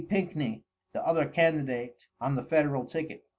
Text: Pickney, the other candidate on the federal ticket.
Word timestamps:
Pickney, 0.07 0.63
the 0.93 1.05
other 1.07 1.27
candidate 1.27 2.07
on 2.19 2.33
the 2.33 2.41
federal 2.43 2.85
ticket. 2.85 3.23